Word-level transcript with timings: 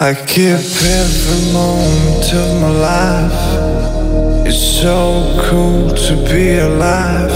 I 0.00 0.12
give 0.12 0.62
every 0.80 1.52
moment 1.52 2.32
of 2.32 2.60
my 2.60 2.70
life. 2.70 4.46
It's 4.46 4.80
so 4.80 5.36
cool 5.50 5.90
to 5.90 6.14
be 6.32 6.56
alive. 6.58 7.32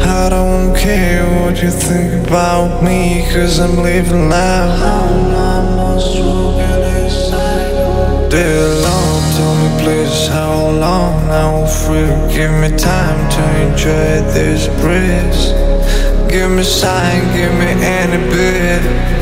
I 0.00 0.30
don't 0.30 0.74
care 0.74 1.26
what 1.42 1.62
you 1.62 1.68
think 1.68 2.26
about 2.26 2.82
me, 2.82 3.28
cause 3.30 3.60
I'm 3.60 3.76
living 3.82 4.30
life. 4.30 4.80
I'm 4.80 5.34
almost 5.34 6.16
broken 6.16 7.04
inside. 7.04 8.30
Dear 8.30 8.64
Lord, 8.80 9.22
tell 9.36 9.54
me 9.60 9.82
please 9.84 10.28
how 10.28 10.70
long 10.70 11.28
I 11.28 11.52
will 11.52 11.66
free. 11.66 12.08
Give 12.34 12.50
me 12.62 12.74
time 12.78 13.30
to 13.30 13.42
enjoy 13.60 14.24
this 14.32 14.68
breeze. 14.80 15.52
Give 16.32 16.50
me 16.50 16.62
sign, 16.62 17.20
give 17.36 17.52
me 17.58 17.68
any 17.84 18.26
bit. 18.30 19.19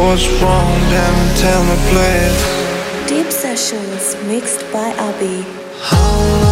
What's 0.00 0.26
wrong? 0.40 0.80
Damn, 0.88 1.36
tell 1.36 1.62
me, 1.62 1.76
please. 1.90 2.40
Deep 3.06 3.30
sessions 3.30 4.16
mixed 4.26 4.62
by 4.72 4.88
Abee. 4.96 5.44
How 5.78 6.49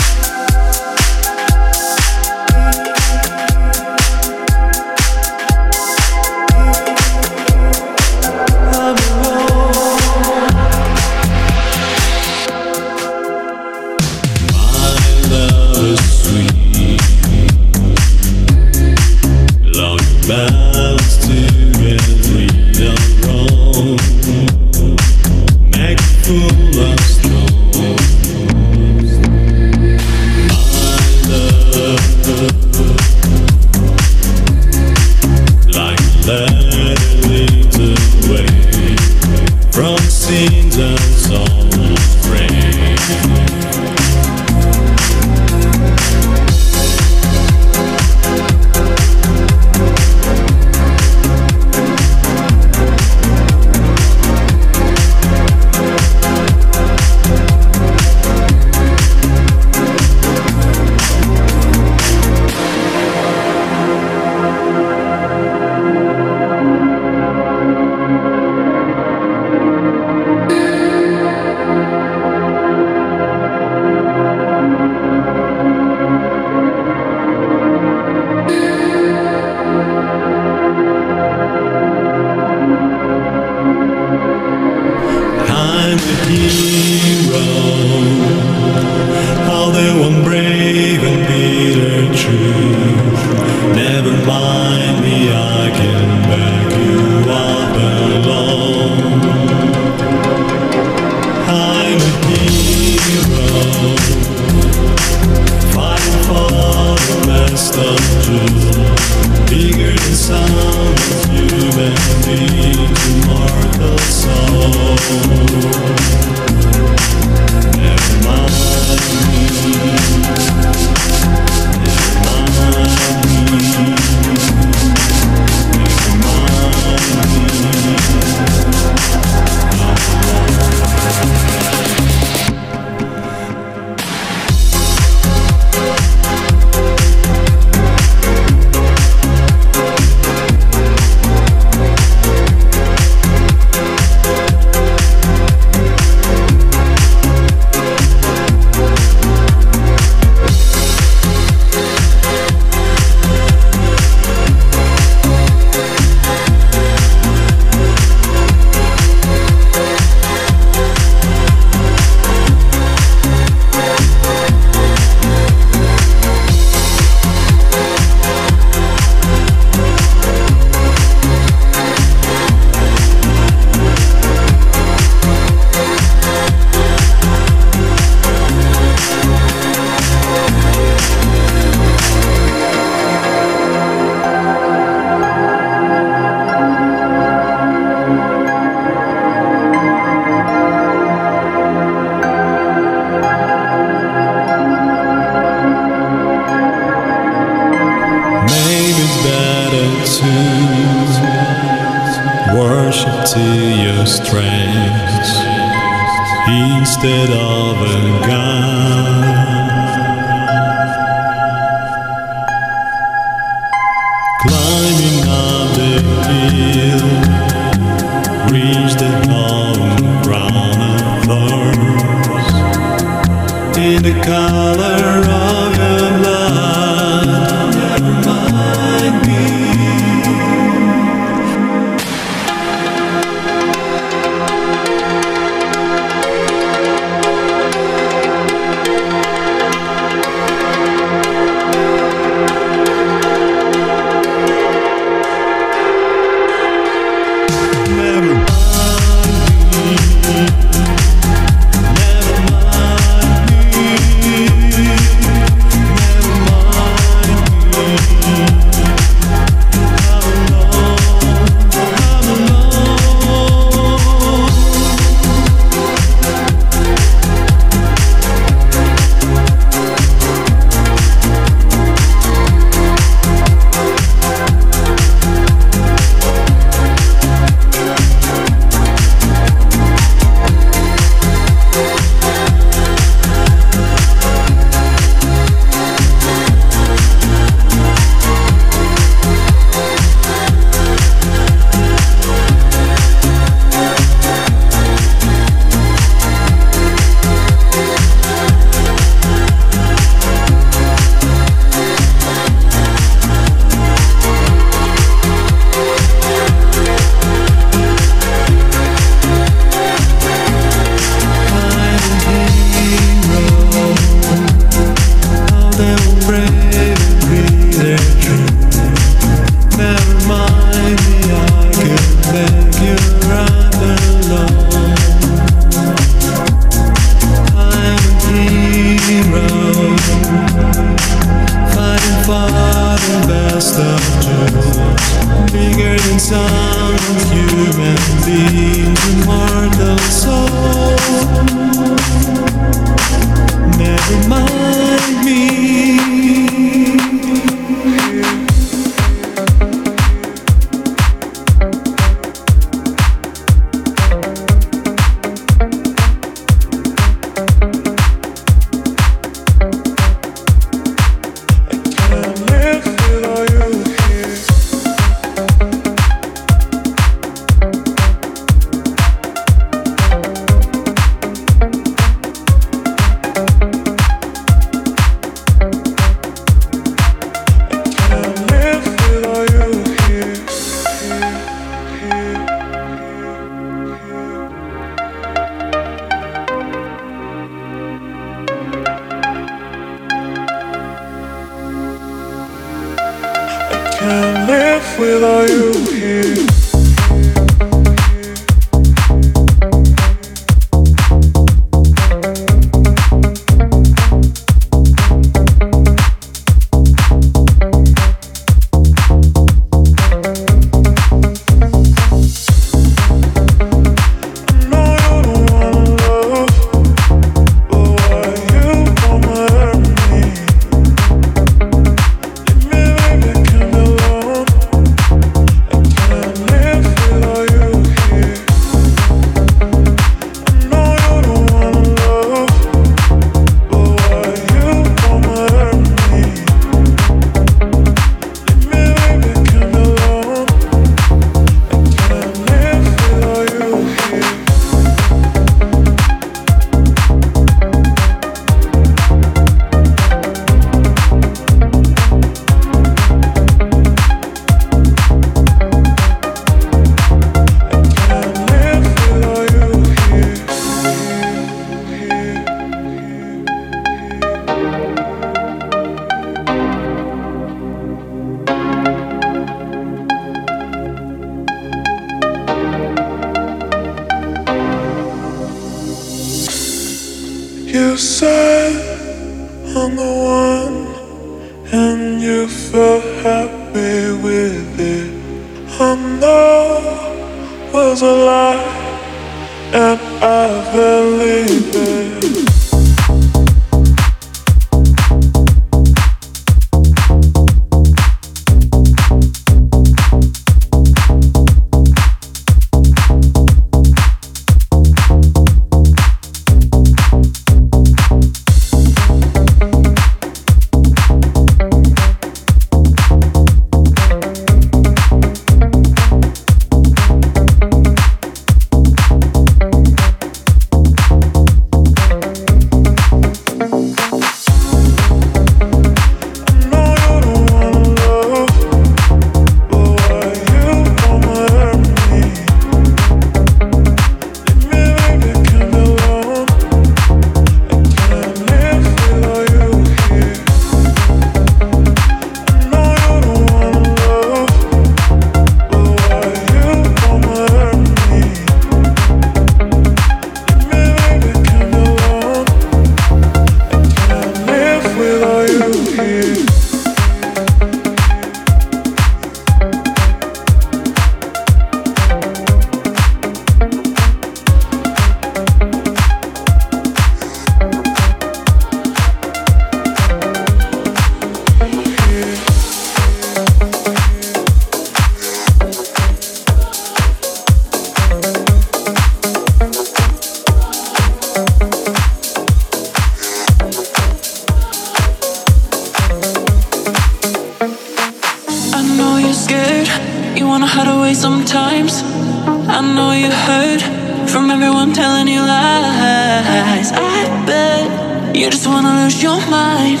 You 598.48 598.52
just 598.52 598.66
wanna 598.66 599.04
lose 599.04 599.22
your 599.22 599.38
mind. 599.50 600.00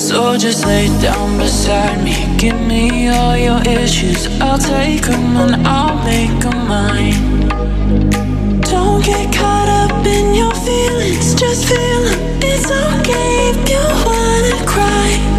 So 0.00 0.38
just 0.38 0.64
lay 0.64 0.88
down 1.02 1.36
beside 1.36 2.02
me. 2.02 2.14
Give 2.38 2.58
me 2.62 3.10
all 3.10 3.36
your 3.36 3.60
issues. 3.68 4.26
I'll 4.40 4.56
take 4.56 5.02
them 5.02 5.36
and 5.36 5.66
I'll 5.66 6.02
make 6.06 6.40
them 6.40 6.66
mine. 6.66 7.50
Don't 8.62 9.04
get 9.04 9.34
caught 9.34 9.68
up 9.68 10.06
in 10.06 10.34
your 10.34 10.54
feelings. 10.54 11.34
Just 11.34 11.66
feel 11.66 12.00
them. 12.04 12.20
It's 12.40 12.70
okay 12.70 13.50
if 13.50 13.68
you 13.68 13.84
wanna 14.06 14.64
cry. 14.64 15.33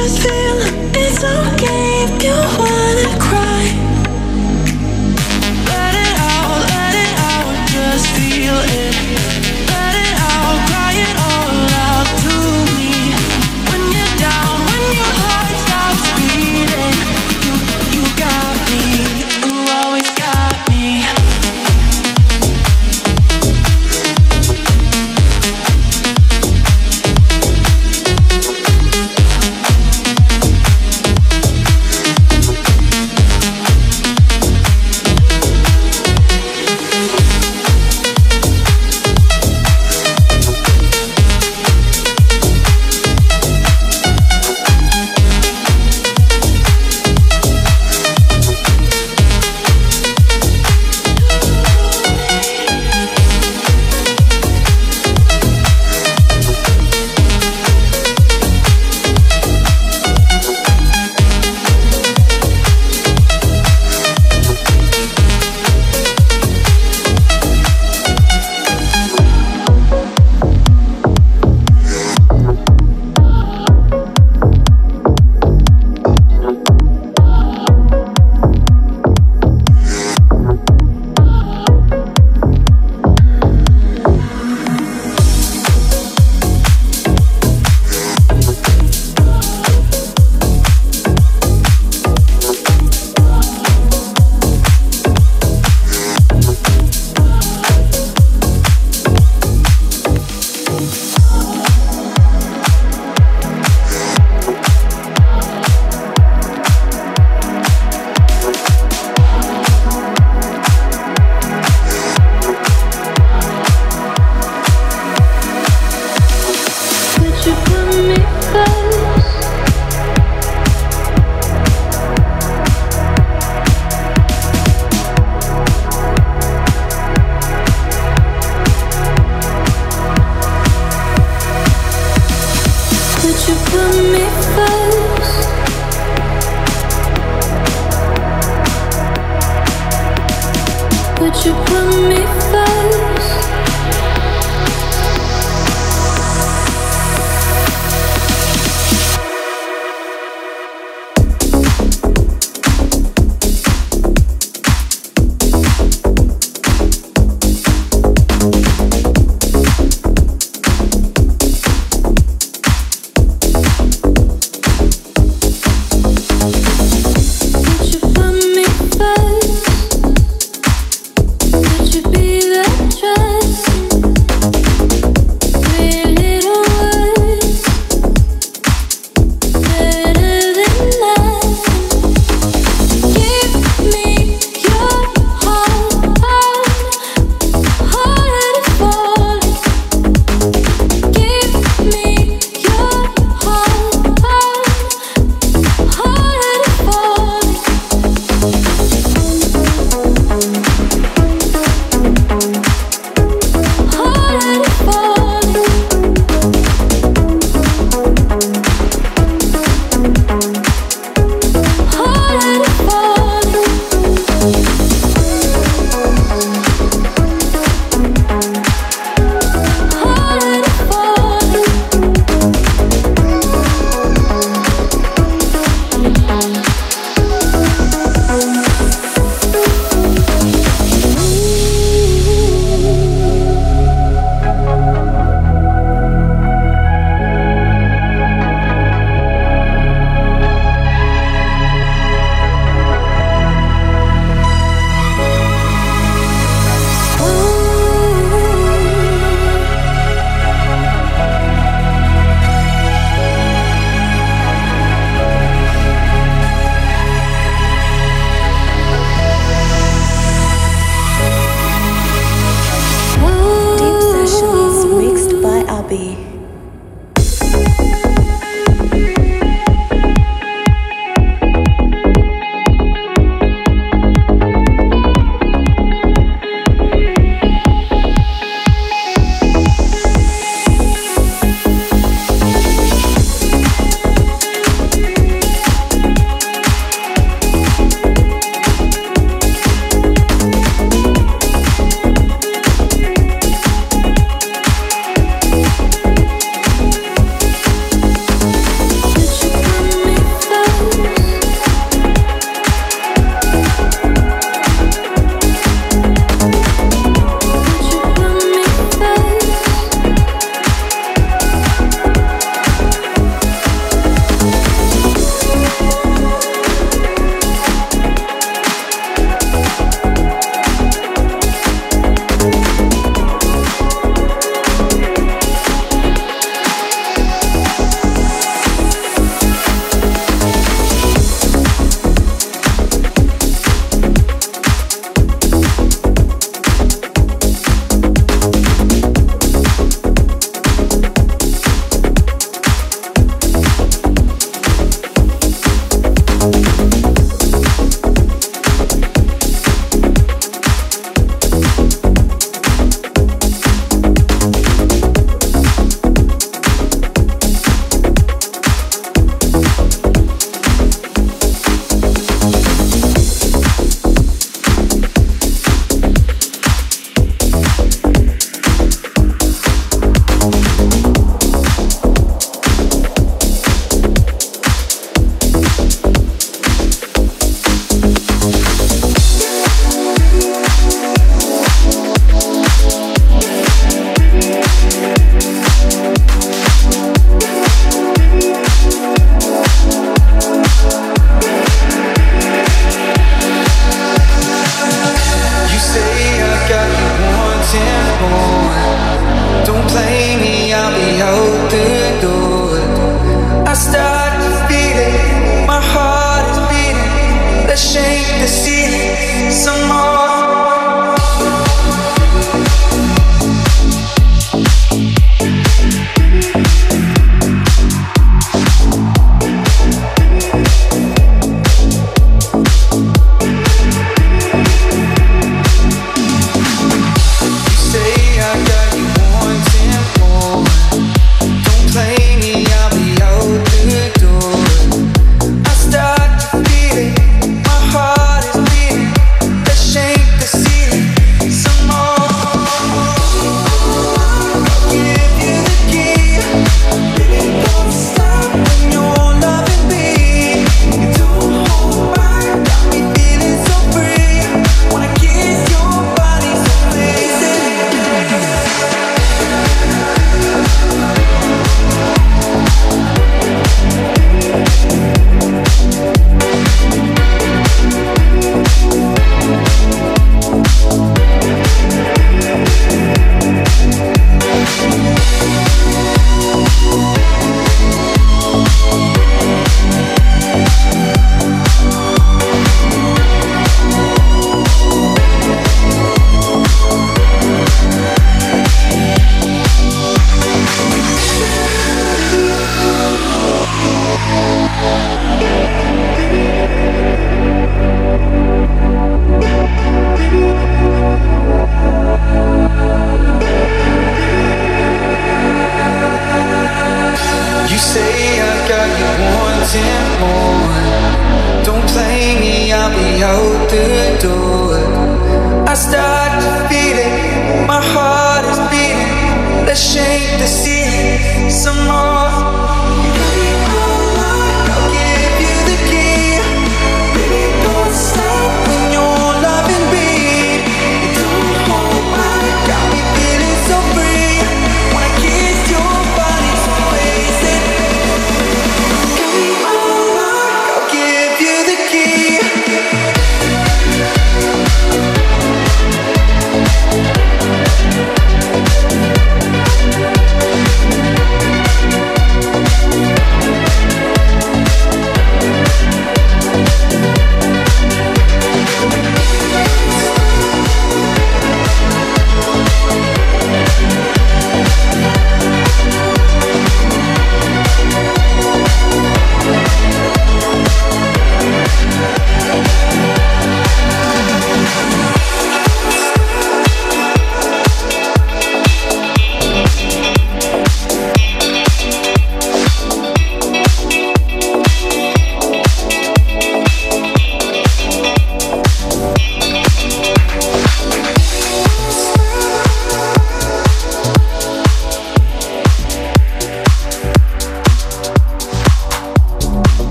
just 0.00 0.22
feel 0.22 0.58
it's 0.94 1.24
all. 1.24 1.57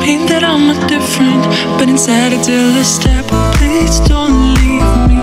Mean 0.00 0.26
that 0.26 0.42
I'm 0.42 0.66
not 0.66 0.88
different, 0.88 1.44
but 1.78 1.88
inside 1.88 2.32
I 2.32 2.42
did 2.42 2.76
a 2.76 2.84
step. 2.84 3.26
Please 3.60 4.00
don't 4.08 4.54
leave 4.56 4.88
me. 5.06 5.20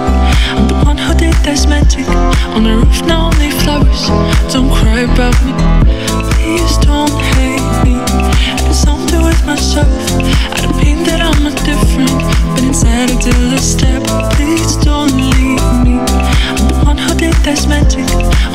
I'm 0.53 0.67
the 0.69 0.77
one 0.85 0.97
who 0.97 1.13
did 1.17 1.33
this 1.43 1.65
magic. 1.65 2.07
On 2.53 2.63
the 2.63 2.77
roof 2.77 3.01
now 3.05 3.33
only 3.33 3.49
flowers. 3.49 4.05
Don't 4.53 4.69
cry 4.69 5.01
about 5.09 5.33
me. 5.43 5.51
Please 6.31 6.77
don't 6.85 7.09
hate 7.35 7.65
me. 7.83 7.97
I 7.97 8.55
did 8.61 8.75
something 8.75 9.21
with 9.25 9.41
myself. 9.45 9.89
I 10.53 10.61
don't 10.61 10.77
mean 10.77 11.03
that 11.09 11.25
I'm 11.25 11.41
not 11.43 11.57
different, 11.65 12.21
but 12.53 12.63
inside 12.63 13.09
I 13.09 13.17
did 13.17 13.53
a 13.53 13.59
step. 13.59 14.05
Please 14.37 14.77
don't 14.85 15.11
leave 15.17 15.65
me. 15.83 15.97
I'm 16.53 16.69
the 16.69 16.77
one 16.85 16.97
who 16.97 17.11
did 17.17 17.33
this 17.41 17.65
magic. 17.65 18.05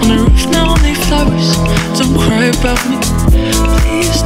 On 0.01 0.07
the 0.07 0.23
roof 0.23 0.47
now 0.55 0.71
only 0.71 0.95
flowers. 0.95 1.59
Don't 1.99 2.15
cry 2.15 2.55
about 2.55 2.79
me. 2.89 2.97
Please 3.83 4.22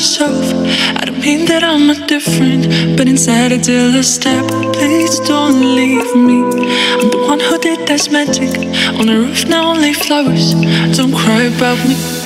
myself. 0.00 0.44
I 0.98 1.04
don't 1.04 1.20
mean 1.20 1.44
that 1.44 1.62
I'm 1.62 1.86
not 1.86 2.08
different, 2.08 2.96
but 2.96 3.06
inside 3.06 3.52
I 3.52 3.58
did 3.58 3.94
a 3.94 4.02
step. 4.02 4.46
Please 4.72 5.20
don't 5.20 5.60
leave 5.76 6.10
me. 6.16 6.38
I'm 7.00 7.10
the 7.10 7.22
one 7.28 7.38
who 7.38 7.58
did 7.58 7.86
that 7.88 8.10
magic. 8.10 8.56
On 8.98 9.06
the 9.06 9.16
roof 9.24 9.46
now 9.46 9.72
only 9.72 9.92
flowers. 9.92 10.54
Don't 10.96 11.12
cry 11.12 11.42
about 11.54 11.78
me. 11.86 12.19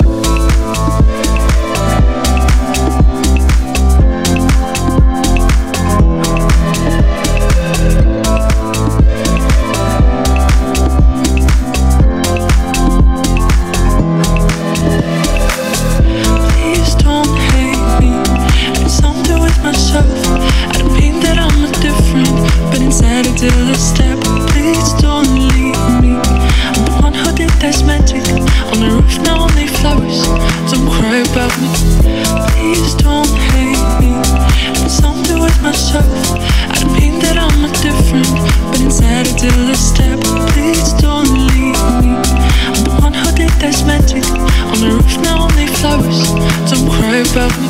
Don't 47.34 47.63